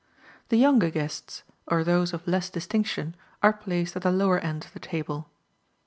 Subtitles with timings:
[0.49, 4.73] The younger guests, or those of less distinction, are placed at the lower end of
[4.73, 5.29] the table.